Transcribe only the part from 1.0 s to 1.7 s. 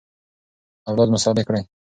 مو صالح کړئ.